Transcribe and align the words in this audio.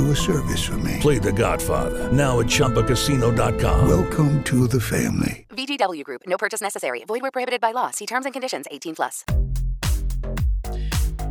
do 0.00 0.10
a 0.10 0.16
service 0.16 0.62
for 0.62 0.78
me. 0.78 0.98
Play 1.00 1.18
The 1.18 1.32
Godfather 1.32 2.10
now 2.12 2.40
at 2.40 2.46
ChumbaCasino.com. 2.46 3.88
Welcome 3.88 4.42
to 4.44 4.66
the 4.66 4.80
family. 4.80 5.46
VGW 5.50 6.04
Group. 6.04 6.22
No 6.26 6.36
purchase 6.36 6.60
necessary. 6.62 7.04
Void 7.06 7.22
where 7.22 7.30
prohibited 7.30 7.60
by 7.60 7.72
law. 7.72 7.90
See 7.90 8.06
terms 8.06 8.24
and 8.26 8.32
conditions. 8.32 8.66
18 8.70 8.94
plus. 8.94 9.24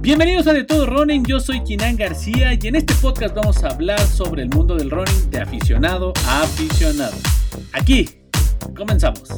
Bienvenidos 0.01 0.47
a 0.47 0.53
De 0.53 0.63
Todo 0.63 0.85
Running, 0.85 1.25
yo 1.25 1.41
soy 1.41 1.61
Kinan 1.61 1.97
García 1.97 2.53
y 2.53 2.67
en 2.67 2.75
este 2.75 2.93
podcast 3.01 3.35
vamos 3.35 3.61
a 3.65 3.69
hablar 3.69 3.99
sobre 3.99 4.43
el 4.43 4.49
mundo 4.49 4.75
del 4.75 4.89
running 4.89 5.29
de 5.29 5.41
aficionado 5.41 6.13
a 6.25 6.43
aficionado. 6.43 7.17
Aquí, 7.73 8.09
comenzamos. 8.77 9.29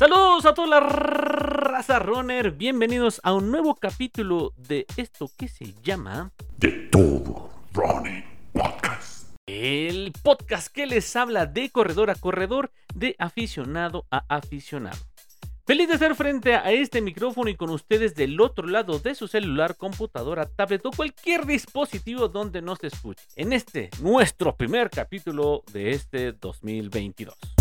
Saludos 0.00 0.46
a 0.46 0.54
toda 0.54 0.66
la 0.66 0.80
raza 1.70 2.00
runner, 2.00 2.50
bienvenidos 2.50 3.20
a 3.22 3.32
un 3.32 3.52
nuevo 3.52 3.76
capítulo 3.76 4.52
de 4.56 4.86
esto 4.96 5.30
que 5.36 5.46
se 5.46 5.72
llama 5.84 6.32
De 6.58 6.88
Todo 6.90 7.48
Running 7.72 8.24
Podcast. 8.52 9.28
El 9.46 10.12
podcast 10.22 10.72
que 10.72 10.86
les 10.86 11.14
habla 11.14 11.46
de 11.46 11.70
corredor 11.70 12.10
a 12.10 12.16
corredor, 12.16 12.72
de 12.94 13.14
aficionado 13.20 14.04
a 14.10 14.24
aficionado. 14.28 14.98
Feliz 15.64 15.86
de 15.86 15.94
estar 15.94 16.14
frente 16.16 16.56
a 16.56 16.72
este 16.72 17.00
micrófono 17.00 17.50
y 17.50 17.54
con 17.54 17.70
ustedes 17.70 18.16
del 18.16 18.40
otro 18.40 18.66
lado 18.66 18.98
de 18.98 19.14
su 19.14 19.28
celular, 19.28 19.76
computadora, 19.76 20.46
tablet 20.46 20.84
o 20.86 20.90
cualquier 20.90 21.46
dispositivo 21.46 22.26
donde 22.26 22.62
nos 22.62 22.82
escuche. 22.82 23.22
En 23.36 23.52
este, 23.52 23.90
nuestro 24.00 24.56
primer 24.56 24.90
capítulo 24.90 25.62
de 25.72 25.92
este 25.92 26.32
2022. 26.32 27.59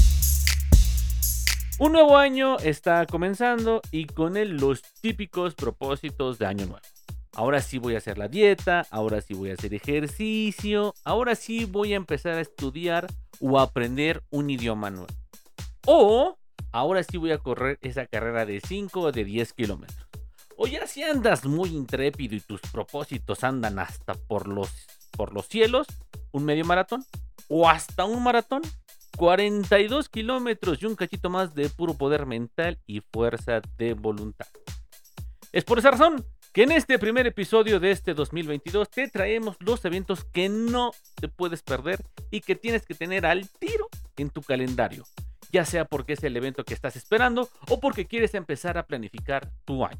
Un 1.79 1.93
nuevo 1.93 2.17
año 2.17 2.59
está 2.59 3.05
comenzando 3.05 3.81
y 3.89 4.05
con 4.05 4.35
él 4.35 4.57
los 4.57 4.81
típicos 4.99 5.55
propósitos 5.55 6.37
de 6.37 6.45
año 6.45 6.65
nuevo. 6.65 6.81
Ahora 7.33 7.61
sí 7.61 7.77
voy 7.77 7.95
a 7.95 7.99
hacer 7.99 8.17
la 8.17 8.27
dieta, 8.27 8.85
ahora 8.91 9.21
sí 9.21 9.33
voy 9.33 9.51
a 9.51 9.53
hacer 9.53 9.73
ejercicio, 9.73 10.93
ahora 11.05 11.35
sí 11.35 11.63
voy 11.63 11.93
a 11.93 11.95
empezar 11.95 12.33
a 12.33 12.41
estudiar 12.41 13.07
o 13.39 13.57
a 13.57 13.63
aprender 13.63 14.21
un 14.29 14.49
idioma 14.49 14.89
nuevo. 14.89 15.07
O 15.85 16.37
ahora 16.73 17.01
sí 17.01 17.15
voy 17.15 17.31
a 17.31 17.37
correr 17.37 17.79
esa 17.81 18.05
carrera 18.07 18.45
de 18.45 18.59
5 18.59 18.99
o 18.99 19.11
de 19.13 19.23
10 19.23 19.53
kilómetros. 19.53 20.05
O 20.57 20.67
ya 20.67 20.85
si 20.85 21.03
andas 21.03 21.45
muy 21.45 21.69
intrépido 21.69 22.35
y 22.35 22.41
tus 22.41 22.59
propósitos 22.59 23.45
andan 23.45 23.79
hasta 23.79 24.15
por 24.15 24.49
los, 24.49 24.69
por 25.11 25.33
los 25.33 25.47
cielos, 25.47 25.87
un 26.33 26.43
medio 26.43 26.65
maratón 26.65 27.05
o 27.47 27.69
hasta 27.69 28.03
un 28.03 28.21
maratón. 28.21 28.63
42 29.19 30.07
kilómetros 30.07 30.81
y 30.81 30.85
un 30.85 30.95
cachito 30.95 31.29
más 31.29 31.53
de 31.53 31.67
puro 31.67 31.93
poder 31.95 32.25
mental 32.25 32.79
y 32.87 33.01
fuerza 33.01 33.59
de 33.77 33.93
voluntad. 33.93 34.47
Es 35.51 35.65
por 35.65 35.77
esa 35.77 35.91
razón 35.91 36.25
que 36.53 36.63
en 36.63 36.71
este 36.71 36.97
primer 36.97 37.27
episodio 37.27 37.81
de 37.81 37.91
este 37.91 38.13
2022 38.13 38.89
te 38.89 39.09
traemos 39.09 39.57
los 39.59 39.83
eventos 39.83 40.23
que 40.23 40.47
no 40.47 40.91
te 41.15 41.27
puedes 41.27 41.63
perder 41.63 42.01
y 42.31 42.39
que 42.39 42.55
tienes 42.55 42.85
que 42.85 42.93
tener 42.93 43.25
al 43.25 43.49
tiro 43.49 43.89
en 44.15 44.29
tu 44.29 44.41
calendario, 44.41 45.03
ya 45.51 45.65
sea 45.65 45.83
porque 45.83 46.13
es 46.13 46.23
el 46.23 46.37
evento 46.37 46.63
que 46.63 46.73
estás 46.73 46.95
esperando 46.95 47.49
o 47.67 47.81
porque 47.81 48.05
quieres 48.05 48.33
empezar 48.35 48.77
a 48.77 48.87
planificar 48.87 49.51
tu 49.65 49.83
año. 49.83 49.99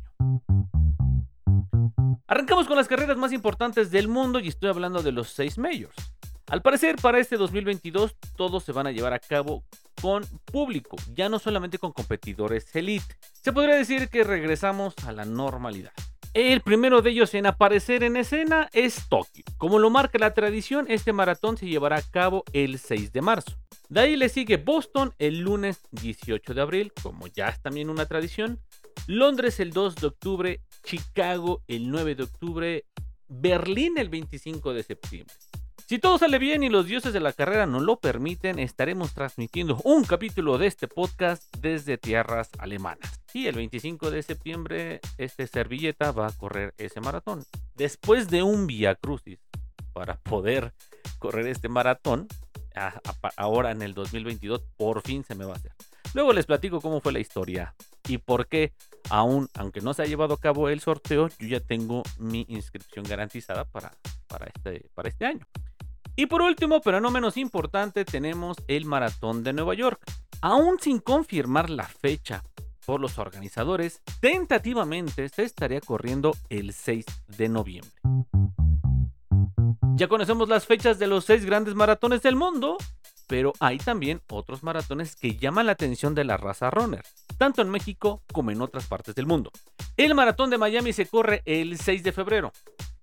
Arrancamos 2.26 2.68
con 2.68 2.78
las 2.78 2.88
carreras 2.88 3.18
más 3.18 3.34
importantes 3.34 3.92
del 3.92 4.08
mundo 4.08 4.40
y 4.40 4.48
estoy 4.48 4.70
hablando 4.70 5.04
de 5.04 5.12
los 5.12 5.28
6 5.32 5.58
majors. 5.58 6.14
Al 6.50 6.64
parecer, 6.64 6.96
para 6.96 7.20
este 7.20 7.38
2022 7.38 8.16
todos 8.36 8.64
se 8.64 8.72
van 8.72 8.88
a 8.88 8.92
llevar 8.92 9.14
a 9.14 9.20
cabo 9.20 9.64
con 10.02 10.26
público, 10.46 10.98
ya 11.14 11.30
no 11.30 11.38
solamente 11.38 11.78
con 11.78 11.94
competidores 11.94 12.76
elite. 12.76 13.16
Se 13.34 13.54
podría 13.54 13.76
decir 13.76 14.10
que 14.10 14.24
regresamos 14.24 14.96
a 15.06 15.12
la 15.12 15.26
normalidad. 15.26 15.92
El 16.34 16.62
primero 16.62 17.04
de 17.04 17.12
ellos 17.12 17.36
en 17.36 17.46
aparecer 17.46 18.04
en 18.04 18.18
escena 18.18 18.68
es 18.74 19.08
Tokio. 19.10 19.44
Como 19.58 19.78
lo 19.78 19.92
marca 19.92 20.18
la 20.18 20.34
tradición, 20.34 20.86
este 20.90 21.14
maratón 21.14 21.56
se 21.58 21.68
llevará 21.68 21.98
a 21.98 22.02
cabo 22.02 22.44
el 22.52 22.80
6 22.80 23.14
de 23.14 23.22
marzo. 23.22 23.56
De 23.88 24.00
ahí 24.00 24.16
le 24.16 24.30
sigue 24.30 24.58
Boston 24.58 25.14
el 25.20 25.40
lunes 25.42 25.82
18 25.92 26.54
de 26.56 26.62
abril, 26.62 26.94
como 27.04 27.28
ya 27.28 27.50
es 27.50 27.62
también 27.62 27.92
una 27.92 28.08
tradición. 28.08 28.60
Londres 29.06 29.60
el 29.60 29.72
2 29.72 29.96
de 29.96 30.08
octubre, 30.08 30.62
Chicago 30.84 31.62
el 31.68 31.92
9 31.92 32.16
de 32.16 32.24
octubre, 32.24 32.86
Berlín 33.28 34.00
el 34.00 34.10
25 34.10 34.74
de 34.74 34.84
septiembre. 34.84 35.36
Si 35.90 35.98
todo 35.98 36.20
sale 36.20 36.38
bien 36.38 36.62
y 36.62 36.70
los 36.70 36.86
dioses 36.86 37.14
de 37.14 37.20
la 37.20 37.34
carrera 37.34 37.66
nos 37.66 37.82
lo 37.82 38.00
permiten, 38.00 38.60
estaremos 38.60 39.16
transmitiendo 39.16 39.82
un 39.84 40.04
capítulo 40.04 40.60
de 40.60 40.68
este 40.68 40.88
podcast 40.88 41.44
desde 41.58 41.98
tierras 41.98 42.52
alemanas. 42.60 43.24
Y 43.34 43.48
el 43.48 43.56
25 43.56 44.12
de 44.12 44.22
septiembre, 44.22 45.00
este 45.18 45.48
servilleta 45.48 46.12
va 46.12 46.28
a 46.28 46.32
correr 46.32 46.76
ese 46.78 47.02
maratón. 47.02 47.44
Después 47.74 48.30
de 48.30 48.44
un 48.44 48.68
via 48.68 48.94
crucis 48.94 49.40
para 49.92 50.20
poder 50.20 50.76
correr 51.18 51.48
este 51.48 51.70
maratón, 51.70 52.28
ahora 53.36 53.72
en 53.72 53.82
el 53.82 53.96
2022 53.96 54.62
por 54.78 55.02
fin 55.02 55.24
se 55.24 55.34
me 55.34 55.46
va 55.46 55.54
a 55.54 55.56
hacer. 55.56 55.72
Luego 56.14 56.34
les 56.34 56.46
platico 56.46 56.82
cómo 56.82 57.02
fue 57.02 57.14
la 57.14 57.20
historia 57.20 57.74
y 58.08 58.20
por 58.20 58.48
qué, 58.48 58.74
aún 59.10 59.50
aunque 59.56 59.82
no 59.82 59.96
se 59.96 60.04
ha 60.04 60.06
llevado 60.06 60.36
a 60.36 60.40
cabo 60.40 60.70
el 60.70 60.82
sorteo, 60.82 61.30
yo 61.40 61.48
ya 61.48 61.60
tengo 61.60 62.04
mi 62.20 62.46
inscripción 62.48 63.06
garantizada 63.06 63.66
para, 63.66 63.92
para, 64.28 64.46
este, 64.46 64.88
para 64.94 65.10
este 65.10 65.26
año. 65.26 65.48
Y 66.16 66.26
por 66.26 66.42
último, 66.42 66.82
pero 66.82 67.00
no 67.00 67.12
menos 67.12 67.38
importante, 67.38 68.06
tenemos 68.06 68.58
el 68.68 68.86
Maratón 68.86 69.44
de 69.44 69.54
Nueva 69.54 69.74
York. 69.74 70.02
Aún 70.42 70.80
sin 70.80 71.00
confirmar 71.00 71.70
la 71.70 71.86
fecha 71.86 72.44
por 72.86 73.00
los 73.00 73.20
organizadores, 73.20 74.02
tentativamente 74.20 75.30
se 75.30 75.44
estaría 75.44 75.82
corriendo 75.82 76.36
el 76.50 76.74
6 76.74 77.06
de 77.38 77.50
noviembre. 77.50 77.92
Ya 80.00 80.08
conocemos 80.08 80.48
las 80.48 80.66
fechas 80.66 80.98
de 80.98 81.08
los 81.08 81.26
seis 81.26 81.44
grandes 81.44 81.76
maratones 81.76 82.22
del 82.22 82.38
mundo, 82.38 82.78
pero 83.28 83.52
hay 83.60 83.78
también 83.78 84.22
otros 84.30 84.64
maratones 84.64 85.18
que 85.18 85.36
llaman 85.36 85.66
la 85.66 85.74
atención 85.74 86.16
de 86.16 86.24
la 86.24 86.38
raza 86.38 86.70
runner, 86.70 87.04
tanto 87.38 87.62
en 87.62 87.70
México 87.70 88.24
como 88.32 88.50
en 88.50 88.62
otras 88.62 88.88
partes 88.88 89.14
del 89.14 89.26
mundo. 89.26 89.52
El 89.98 90.16
maratón 90.16 90.50
de 90.50 90.58
Miami 90.58 90.94
se 90.94 91.06
corre 91.06 91.42
el 91.44 91.78
6 91.78 92.02
de 92.02 92.14
febrero, 92.14 92.54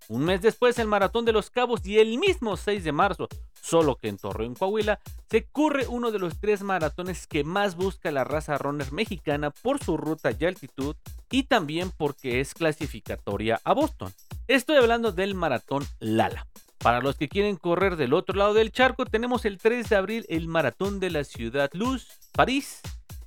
un 0.08 0.24
mes 0.24 0.40
después, 0.40 0.78
el 0.78 0.86
Maratón 0.86 1.24
de 1.24 1.32
los 1.32 1.50
Cabos 1.50 1.84
y 1.84 1.98
el 1.98 2.18
mismo 2.18 2.56
6 2.56 2.84
de 2.84 2.92
marzo, 2.92 3.28
solo 3.60 3.96
que 3.96 4.08
en 4.08 4.18
Torreón, 4.18 4.54
Coahuila, 4.54 5.00
se 5.30 5.44
corre 5.44 5.86
uno 5.88 6.12
de 6.12 6.18
los 6.18 6.38
tres 6.38 6.62
maratones 6.62 7.26
que 7.26 7.42
más 7.42 7.76
busca 7.76 8.10
la 8.12 8.24
raza 8.24 8.58
runner 8.58 8.92
mexicana 8.92 9.50
por 9.50 9.82
su 9.82 9.96
ruta 9.96 10.30
y 10.38 10.44
altitud 10.44 10.94
y 11.30 11.44
también 11.44 11.90
porque 11.96 12.40
es 12.40 12.54
clasificatoria 12.54 13.60
a 13.64 13.74
Boston. 13.74 14.12
Estoy 14.46 14.76
hablando 14.76 15.12
del 15.12 15.34
Maratón 15.34 15.84
Lala. 15.98 16.46
Para 16.78 17.00
los 17.00 17.16
que 17.16 17.28
quieren 17.28 17.56
correr 17.56 17.96
del 17.96 18.14
otro 18.14 18.36
lado 18.36 18.54
del 18.54 18.70
charco, 18.70 19.06
tenemos 19.06 19.44
el 19.44 19.58
3 19.58 19.88
de 19.88 19.96
abril 19.96 20.26
el 20.28 20.46
Maratón 20.46 21.00
de 21.00 21.10
la 21.10 21.24
Ciudad 21.24 21.70
Luz, 21.72 22.06
París, 22.32 22.80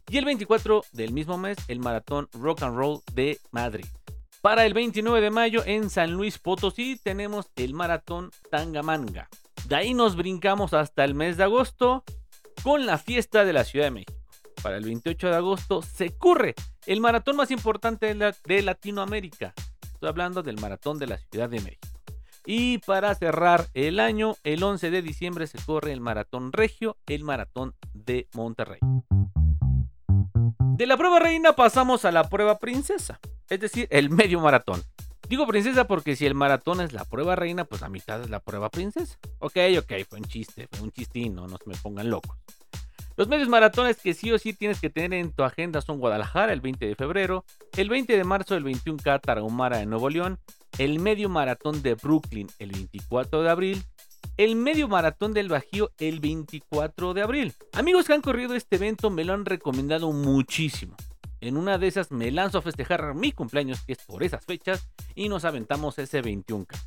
y 0.09 0.17
el 0.17 0.25
24 0.25 0.83
del 0.93 1.11
mismo 1.13 1.37
mes 1.37 1.57
el 1.67 1.79
Maratón 1.79 2.29
Rock 2.33 2.63
and 2.63 2.75
Roll 2.75 3.01
de 3.13 3.39
Madrid. 3.51 3.85
Para 4.41 4.65
el 4.65 4.73
29 4.73 5.19
de 5.19 5.31
mayo 5.31 5.63
en 5.65 5.89
San 5.89 6.13
Luis 6.13 6.39
Potosí 6.39 6.97
tenemos 7.03 7.51
el 7.57 7.73
maratón 7.73 8.31
Tangamanga. 8.49 9.27
De 9.67 9.75
ahí 9.75 9.93
nos 9.93 10.15
brincamos 10.15 10.73
hasta 10.73 11.03
el 11.03 11.13
mes 11.13 11.35
de 11.35 11.43
agosto 11.43 12.05
con 12.63 12.85
la 12.85 12.97
fiesta 12.97 13.43
de 13.43 13.51
la 13.51 13.65
Ciudad 13.65 13.87
de 13.87 13.91
México. 13.91 14.13
Para 14.63 14.77
el 14.77 14.85
28 14.85 15.27
de 15.27 15.35
agosto 15.35 15.81
se 15.81 16.17
corre 16.17 16.55
el 16.85 17.01
maratón 17.01 17.35
más 17.35 17.51
importante 17.51 18.15
de, 18.15 18.61
Latinoamérica. 18.61 19.53
Estoy 19.81 20.07
hablando 20.07 20.41
del 20.41 20.57
maratón 20.57 20.99
de 20.99 21.07
la 21.07 21.17
Ciudad 21.17 21.49
de 21.49 21.59
México. 21.59 21.99
Y 22.45 22.77
para 22.77 23.13
cerrar 23.15 23.67
el 23.73 23.99
año, 23.99 24.37
el 24.45 24.63
11 24.63 24.89
de 24.89 25.01
diciembre 25.01 25.47
se 25.47 25.59
corre 25.63 25.91
el 25.91 25.99
Maratón 25.99 26.53
Regio, 26.53 26.95
el 27.05 27.25
Maratón 27.25 27.75
de 27.93 28.29
Monterrey. 28.33 28.79
De 30.77 30.87
la 30.87 30.95
prueba 30.95 31.19
reina 31.19 31.53
pasamos 31.53 32.05
a 32.05 32.11
la 32.11 32.29
prueba 32.29 32.57
princesa, 32.57 33.19
es 33.49 33.59
decir, 33.59 33.87
el 33.91 34.09
medio 34.09 34.39
maratón. 34.39 34.83
Digo 35.27 35.45
princesa 35.45 35.85
porque 35.85 36.15
si 36.15 36.25
el 36.25 36.33
maratón 36.33 36.81
es 36.81 36.91
la 36.91 37.05
prueba 37.05 37.35
reina, 37.35 37.63
pues 37.63 37.81
la 37.81 37.89
mitad 37.89 38.21
es 38.21 38.29
la 38.29 38.39
prueba 38.39 38.69
princesa. 38.69 39.17
Ok, 39.39 39.57
ok, 39.77 39.93
fue 40.09 40.19
un 40.19 40.25
chiste, 40.25 40.67
fue 40.71 40.81
un 40.81 40.91
chistino, 40.91 41.47
no 41.47 41.57
se 41.57 41.69
me 41.69 41.75
pongan 41.75 42.09
locos. 42.09 42.35
Los 43.15 43.27
medios 43.27 43.49
maratones 43.49 43.97
que 43.97 44.13
sí 44.13 44.31
o 44.31 44.39
sí 44.39 44.53
tienes 44.53 44.79
que 44.79 44.89
tener 44.89 45.13
en 45.13 45.31
tu 45.31 45.43
agenda 45.43 45.81
son 45.81 45.99
Guadalajara 45.99 46.53
el 46.53 46.61
20 46.61 46.87
de 46.87 46.95
febrero, 46.95 47.43
el 47.75 47.89
20 47.89 48.15
de 48.15 48.23
marzo 48.23 48.55
el 48.55 48.63
21K 48.63 49.21
Tarahumara 49.21 49.77
de 49.77 49.85
Nuevo 49.85 50.09
León, 50.09 50.39
el 50.77 50.99
medio 50.99 51.27
maratón 51.27 51.81
de 51.81 51.95
Brooklyn 51.95 52.47
el 52.59 52.71
24 52.71 53.43
de 53.43 53.49
abril, 53.49 53.83
el 54.37 54.55
medio 54.55 54.87
maratón 54.87 55.33
del 55.33 55.49
Bajío 55.49 55.91
el 55.99 56.21
24 56.21 57.13
de 57.13 57.21
abril. 57.21 57.53
Amigos 57.73 58.07
que 58.07 58.13
han 58.13 58.21
corrido 58.21 58.55
este 58.55 58.77
evento 58.77 59.09
me 59.09 59.25
lo 59.25 59.33
han 59.33 59.45
recomendado 59.45 60.11
muchísimo. 60.13 60.95
En 61.41 61.57
una 61.57 61.77
de 61.77 61.87
esas 61.87 62.11
me 62.11 62.31
lanzo 62.31 62.57
a 62.57 62.61
festejar 62.61 63.13
mi 63.15 63.31
cumpleaños, 63.31 63.81
que 63.85 63.93
es 63.93 63.99
por 64.05 64.23
esas 64.23 64.45
fechas, 64.45 64.87
y 65.15 65.29
nos 65.29 65.45
aventamos 65.45 65.97
ese 65.99 66.21
21K. 66.21 66.77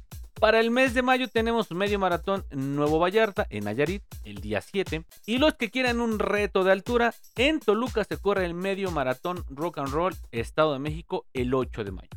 Para 0.43 0.58
el 0.58 0.72
mes 0.72 0.93
de 0.93 1.02
mayo 1.02 1.28
tenemos 1.28 1.70
medio 1.70 2.00
maratón 2.00 2.44
Nuevo 2.50 2.99
Vallarta 2.99 3.46
en 3.49 3.64
Nayarit 3.64 4.02
el 4.25 4.40
día 4.40 4.60
7. 4.60 5.04
Y 5.25 5.38
los 5.38 5.54
que 5.54 5.70
quieran 5.70 6.00
un 6.00 6.19
reto 6.19 6.64
de 6.64 6.72
altura, 6.72 7.14
en 7.37 7.60
Toluca 7.60 8.02
se 8.02 8.16
corre 8.16 8.44
el 8.44 8.52
medio 8.52 8.90
maratón 8.90 9.44
Rock 9.50 9.78
and 9.78 9.90
Roll 9.90 10.16
Estado 10.32 10.72
de 10.72 10.81
México 10.81 11.26
el 11.32 11.54
8 11.54 11.84
de 11.84 11.93
mayo. 11.93 12.08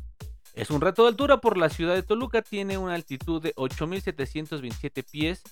Es 0.54 0.70
un 0.70 0.80
reto 0.80 1.02
de 1.02 1.10
altura 1.10 1.40
por 1.40 1.56
la 1.56 1.68
ciudad 1.68 1.94
de 1.94 2.02
Toluca, 2.02 2.42
tiene 2.42 2.78
una 2.78 2.94
altitud 2.94 3.40
de 3.40 3.54
8.727 3.54 5.04
pies, 5.08 5.42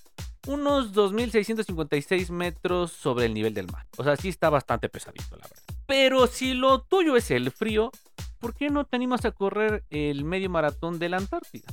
unos 0.48 0.94
2.656 0.94 2.30
metros 2.30 2.90
sobre 2.90 3.26
el 3.26 3.34
nivel 3.34 3.54
del 3.54 3.70
mar. 3.70 3.86
O 3.98 4.02
sea, 4.02 4.16
sí 4.16 4.30
está 4.30 4.50
bastante 4.50 4.88
pesadito, 4.88 5.36
la 5.36 5.46
verdad. 5.46 5.63
Pero 5.86 6.26
si 6.26 6.54
lo 6.54 6.82
tuyo 6.82 7.16
es 7.16 7.30
el 7.30 7.50
frío, 7.50 7.90
¿por 8.38 8.54
qué 8.54 8.70
no 8.70 8.84
te 8.84 8.96
animas 8.96 9.24
a 9.24 9.32
correr 9.32 9.84
el 9.90 10.24
medio 10.24 10.50
maratón 10.50 10.98
de 10.98 11.08
la 11.08 11.18
Antártida? 11.18 11.68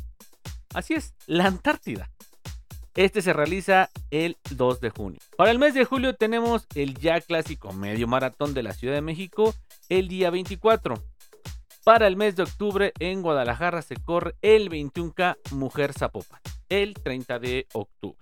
Así 0.73 0.93
es, 0.93 1.13
la 1.27 1.45
Antártida. 1.45 2.09
Este 2.93 3.21
se 3.21 3.31
realiza 3.31 3.89
el 4.09 4.37
2 4.49 4.81
de 4.81 4.89
junio. 4.89 5.19
Para 5.37 5.51
el 5.51 5.59
mes 5.59 5.73
de 5.73 5.85
julio 5.85 6.15
tenemos 6.15 6.67
el 6.75 6.97
ya 6.97 7.21
clásico 7.21 7.71
medio 7.71 8.07
maratón 8.07 8.53
de 8.53 8.63
la 8.63 8.73
Ciudad 8.73 8.95
de 8.95 9.01
México 9.01 9.55
el 9.87 10.09
día 10.09 10.29
24. 10.29 10.95
Para 11.85 12.07
el 12.07 12.17
mes 12.17 12.35
de 12.35 12.43
octubre 12.43 12.91
en 12.99 13.21
Guadalajara 13.21 13.81
se 13.81 13.95
corre 13.95 14.35
el 14.41 14.69
21K 14.69 15.37
Mujer 15.51 15.93
Zapopan, 15.93 16.41
el 16.69 16.93
30 16.93 17.39
de 17.39 17.67
octubre. 17.73 18.21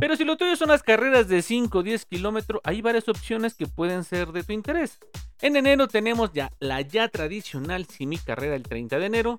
Pero 0.00 0.14
si 0.14 0.24
lo 0.24 0.36
tuyo 0.36 0.54
son 0.54 0.68
las 0.68 0.84
carreras 0.84 1.26
de 1.28 1.42
5 1.42 1.78
o 1.78 1.82
10 1.82 2.06
kilómetros, 2.06 2.60
hay 2.62 2.82
varias 2.82 3.08
opciones 3.08 3.54
que 3.54 3.66
pueden 3.66 4.04
ser 4.04 4.30
de 4.30 4.44
tu 4.44 4.52
interés. 4.52 4.98
En 5.40 5.56
enero 5.56 5.88
tenemos 5.88 6.32
ya 6.32 6.52
la 6.60 6.80
ya 6.82 7.08
tradicional 7.08 7.86
Simi 7.86 8.16
Carrera 8.18 8.54
el 8.54 8.62
30 8.62 8.98
de 8.98 9.06
enero, 9.06 9.38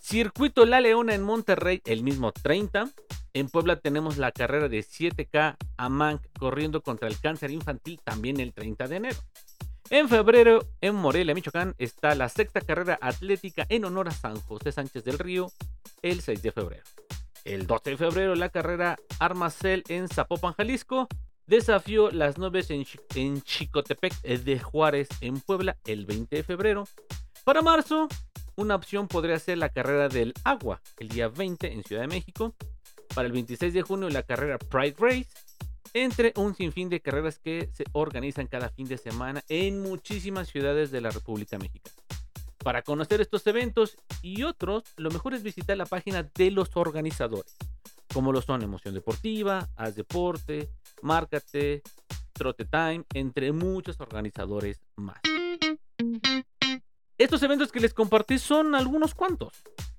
Circuito 0.00 0.66
La 0.66 0.80
Leona 0.80 1.14
en 1.14 1.22
Monterrey 1.22 1.80
el 1.84 2.02
mismo 2.02 2.32
30. 2.32 2.90
En 3.34 3.48
Puebla 3.48 3.76
tenemos 3.76 4.18
la 4.18 4.32
carrera 4.32 4.68
de 4.68 4.80
7K 4.80 5.56
Amanc 5.76 6.22
corriendo 6.38 6.82
contra 6.82 7.08
el 7.08 7.18
cáncer 7.20 7.52
infantil 7.52 8.00
también 8.02 8.40
el 8.40 8.52
30 8.52 8.88
de 8.88 8.96
enero. 8.96 9.18
En 9.90 10.08
febrero, 10.08 10.66
en 10.80 10.96
Morelia, 10.96 11.34
Michoacán, 11.34 11.74
está 11.78 12.14
la 12.14 12.28
sexta 12.28 12.60
carrera 12.60 12.98
atlética 13.00 13.64
en 13.68 13.84
honor 13.84 14.08
a 14.08 14.12
San 14.12 14.40
José 14.40 14.72
Sánchez 14.72 15.04
del 15.04 15.18
Río 15.18 15.52
el 16.02 16.20
6 16.20 16.42
de 16.42 16.52
febrero. 16.52 16.84
El 17.44 17.66
12 17.66 17.90
de 17.90 17.96
febrero, 17.98 18.34
la 18.34 18.48
carrera 18.48 18.96
Armacel 19.18 19.84
en 19.88 20.08
Zapopan, 20.08 20.54
Jalisco. 20.54 21.08
Desafío 21.46 22.10
las 22.10 22.38
nubes 22.38 22.70
en, 22.70 22.86
en 23.14 23.42
Chicotepec 23.42 24.22
de 24.22 24.58
Juárez 24.58 25.08
en 25.20 25.40
Puebla 25.40 25.76
el 25.84 26.06
20 26.06 26.36
de 26.36 26.42
febrero. 26.42 26.88
Para 27.44 27.60
marzo, 27.60 28.08
una 28.56 28.74
opción 28.74 29.08
podría 29.08 29.38
ser 29.38 29.58
la 29.58 29.68
carrera 29.68 30.08
del 30.08 30.32
agua, 30.42 30.80
el 30.98 31.08
día 31.08 31.28
20 31.28 31.70
en 31.70 31.84
Ciudad 31.84 32.02
de 32.02 32.08
México. 32.08 32.54
Para 33.14 33.26
el 33.26 33.32
26 33.32 33.74
de 33.74 33.82
junio 33.82 34.08
la 34.08 34.22
carrera 34.22 34.58
Pride 34.58 34.96
Race, 34.98 35.28
entre 35.92 36.32
un 36.36 36.54
sinfín 36.54 36.88
de 36.88 37.00
carreras 37.00 37.38
que 37.38 37.68
se 37.74 37.84
organizan 37.92 38.46
cada 38.46 38.70
fin 38.70 38.88
de 38.88 38.96
semana 38.96 39.44
en 39.48 39.82
muchísimas 39.82 40.48
ciudades 40.48 40.90
de 40.90 41.02
la 41.02 41.10
República 41.10 41.58
Mexicana. 41.58 42.03
Para 42.64 42.80
conocer 42.80 43.20
estos 43.20 43.46
eventos 43.46 43.98
y 44.22 44.42
otros, 44.42 44.84
lo 44.96 45.10
mejor 45.10 45.34
es 45.34 45.42
visitar 45.42 45.76
la 45.76 45.84
página 45.84 46.22
de 46.34 46.50
los 46.50 46.74
organizadores, 46.76 47.56
como 48.12 48.32
lo 48.32 48.40
son 48.40 48.62
Emoción 48.62 48.94
Deportiva, 48.94 49.68
Haz 49.76 49.96
Deporte, 49.96 50.70
Márcate, 51.02 51.82
Trote 52.32 52.64
Time, 52.64 53.04
entre 53.12 53.52
muchos 53.52 54.00
organizadores 54.00 54.80
más. 54.96 55.20
Estos 57.18 57.42
eventos 57.42 57.70
que 57.70 57.80
les 57.80 57.92
compartí 57.92 58.38
son 58.38 58.74
algunos 58.74 59.14
cuantos. 59.14 59.52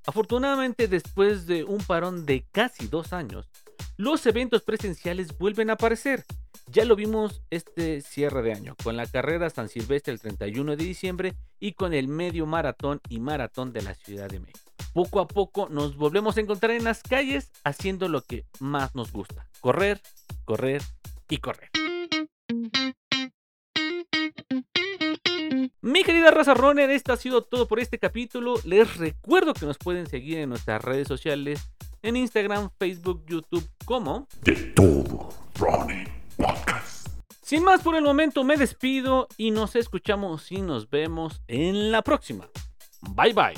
Afortunadamente, 0.07 0.87
después 0.87 1.45
de 1.45 1.63
un 1.65 1.83
parón 1.83 2.25
de 2.25 2.47
casi 2.51 2.87
dos 2.87 3.13
años, 3.13 3.47
los 3.95 4.25
eventos 4.25 4.63
presenciales 4.63 5.37
vuelven 5.37 5.69
a 5.69 5.73
aparecer. 5.73 6.25
Ya 6.71 6.83
lo 6.83 6.95
vimos 6.95 7.41
este 7.51 8.01
cierre 8.01 8.41
de 8.41 8.53
año, 8.53 8.75
con 8.83 8.97
la 8.97 9.05
carrera 9.05 9.49
San 9.49 9.69
Silvestre 9.69 10.13
el 10.13 10.19
31 10.19 10.75
de 10.75 10.83
diciembre 10.83 11.33
y 11.59 11.73
con 11.73 11.93
el 11.93 12.07
medio 12.07 12.45
maratón 12.45 13.01
y 13.09 13.19
maratón 13.19 13.71
de 13.71 13.81
la 13.81 13.93
Ciudad 13.93 14.29
de 14.29 14.39
México. 14.39 14.71
Poco 14.93 15.19
a 15.19 15.27
poco 15.27 15.67
nos 15.69 15.95
volvemos 15.95 16.37
a 16.37 16.41
encontrar 16.41 16.71
en 16.71 16.83
las 16.83 17.03
calles 17.03 17.51
haciendo 17.63 18.07
lo 18.09 18.21
que 18.21 18.45
más 18.59 18.95
nos 18.95 19.11
gusta, 19.11 19.47
correr, 19.61 20.01
correr 20.43 20.81
y 21.29 21.37
correr. 21.37 21.69
Mi 25.81 26.03
querida 26.03 26.31
raza 26.31 26.55
runner, 26.55 26.89
esto 26.89 27.13
ha 27.13 27.17
sido 27.17 27.43
todo 27.43 27.67
por 27.67 27.79
este 27.79 27.99
capítulo. 27.99 28.55
Les 28.65 28.97
recuerdo 28.97 29.53
que 29.53 29.65
nos 29.65 29.77
pueden 29.77 30.07
seguir 30.07 30.39
en 30.39 30.49
nuestras 30.49 30.83
redes 30.83 31.07
sociales, 31.07 31.69
en 32.01 32.17
Instagram, 32.17 32.69
Facebook, 32.79 33.23
YouTube, 33.27 33.69
como 33.85 34.27
De 34.41 34.55
todo. 34.73 35.29
Sin 37.55 37.63
más 37.63 37.81
por 37.81 37.95
el 37.95 38.03
momento, 38.03 38.43
me 38.43 38.57
despido 38.57 39.29
y 39.37 39.51
nos 39.51 39.77
escuchamos 39.77 40.51
y 40.51 40.61
nos 40.61 40.89
vemos 40.89 41.41
en 41.47 41.89
la 41.89 42.01
próxima. 42.01 42.49
Bye 43.15 43.31
bye. 43.31 43.53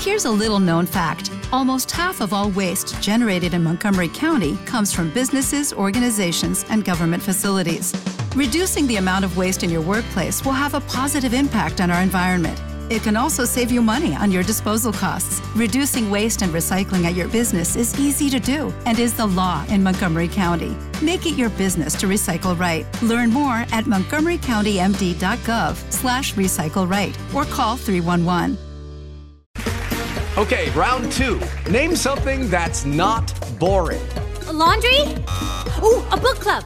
Here's 0.00 0.24
a 0.24 0.30
little 0.32 0.58
known 0.58 0.84
fact 0.86 1.30
almost 1.52 1.92
half 1.92 2.20
of 2.20 2.32
all 2.32 2.50
waste 2.50 3.00
generated 3.00 3.54
in 3.54 3.62
Montgomery 3.62 4.08
County 4.08 4.58
comes 4.66 4.92
from 4.92 5.10
businesses, 5.10 5.72
organizations, 5.72 6.64
and 6.68 6.84
government 6.84 7.22
facilities. 7.22 7.94
Reducing 8.34 8.88
the 8.88 8.96
amount 8.96 9.24
of 9.24 9.36
waste 9.36 9.62
in 9.62 9.70
your 9.70 9.80
workplace 9.82 10.44
will 10.44 10.58
have 10.58 10.74
a 10.74 10.80
positive 10.80 11.34
impact 11.34 11.80
on 11.80 11.92
our 11.92 12.02
environment. 12.02 12.58
It 12.90 13.02
can 13.02 13.16
also 13.16 13.44
save 13.44 13.70
you 13.70 13.80
money 13.80 14.14
on 14.14 14.30
your 14.30 14.42
disposal 14.42 14.92
costs. 14.92 15.40
Reducing 15.56 16.10
waste 16.10 16.42
and 16.42 16.52
recycling 16.52 17.04
at 17.04 17.14
your 17.14 17.28
business 17.28 17.76
is 17.76 17.98
easy 17.98 18.28
to 18.30 18.38
do 18.38 18.72
and 18.86 18.98
is 18.98 19.14
the 19.14 19.26
law 19.26 19.64
in 19.68 19.82
Montgomery 19.82 20.28
County. 20.28 20.76
Make 21.02 21.26
it 21.26 21.36
your 21.36 21.50
business 21.50 21.94
to 21.96 22.06
recycle 22.06 22.58
right. 22.58 22.86
Learn 23.02 23.30
more 23.30 23.64
at 23.72 23.84
montgomerycountymd.gov 23.84 25.92
slash 25.92 26.34
recycle 26.34 26.88
right 26.88 27.16
or 27.34 27.44
call 27.44 27.76
311. 27.76 28.58
Okay, 30.36 30.68
round 30.70 31.12
two. 31.12 31.40
Name 31.70 31.94
something 31.94 32.50
that's 32.50 32.84
not 32.84 33.32
boring. 33.60 34.02
A 34.48 34.52
laundry? 34.52 34.98
Ooh, 35.82 36.02
a 36.10 36.16
book 36.16 36.40
club. 36.40 36.64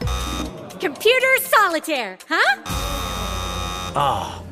Computer 0.79 1.37
solitaire, 1.41 2.17
huh? 2.27 2.61
Ah, 3.95 4.41